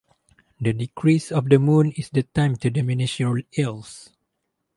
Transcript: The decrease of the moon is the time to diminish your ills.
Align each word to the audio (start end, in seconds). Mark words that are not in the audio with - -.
The 0.59 0.73
decrease 0.73 1.31
of 1.31 1.47
the 1.47 1.59
moon 1.59 1.91
is 1.91 2.09
the 2.09 2.23
time 2.23 2.55
to 2.55 2.71
diminish 2.71 3.19
your 3.19 3.43
ills. 3.55 4.09